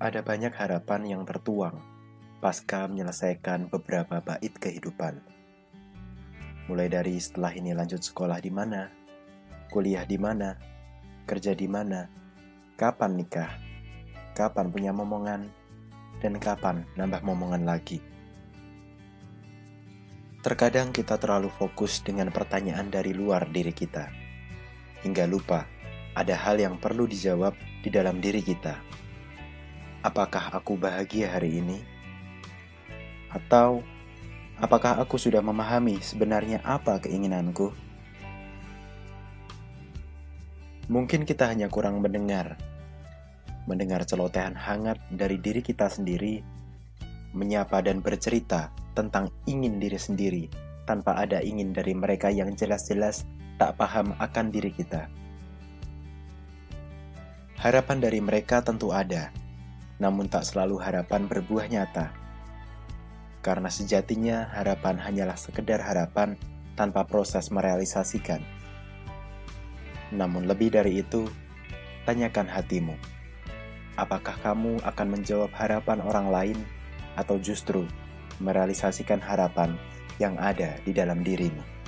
[0.00, 1.76] Ada banyak harapan yang tertuang
[2.40, 5.20] pasca menyelesaikan beberapa bait kehidupan.
[6.72, 8.88] Mulai dari setelah ini lanjut sekolah di mana,
[9.68, 10.56] kuliah di mana,
[11.28, 12.08] kerja di mana,
[12.80, 13.52] kapan nikah,
[14.32, 15.52] kapan punya momongan,
[16.24, 18.00] dan kapan nambah momongan lagi.
[20.40, 24.08] Terkadang kita terlalu fokus dengan pertanyaan dari luar diri kita,
[25.04, 25.68] hingga lupa
[26.16, 27.52] ada hal yang perlu dijawab
[27.84, 28.80] di dalam diri kita.
[30.00, 31.76] Apakah aku bahagia hari ini?
[33.28, 33.84] Atau
[34.56, 37.68] apakah aku sudah memahami sebenarnya apa keinginanku?
[40.88, 42.56] Mungkin kita hanya kurang mendengar,
[43.68, 46.40] mendengar celotehan hangat dari diri kita sendiri,
[47.36, 50.48] menyapa dan bercerita tentang ingin diri sendiri
[50.88, 53.28] tanpa ada ingin dari mereka yang jelas-jelas
[53.60, 55.12] tak paham akan diri kita.
[57.60, 59.28] Harapan dari mereka tentu ada,
[60.00, 62.10] namun tak selalu harapan berbuah nyata.
[63.44, 66.40] Karena sejatinya harapan hanyalah sekedar harapan
[66.74, 68.40] tanpa proses merealisasikan.
[70.10, 71.28] Namun lebih dari itu,
[72.08, 72.96] tanyakan hatimu.
[74.00, 76.58] Apakah kamu akan menjawab harapan orang lain
[77.20, 77.84] atau justru
[78.40, 79.76] merealisasikan harapan
[80.16, 81.79] yang ada di dalam dirimu?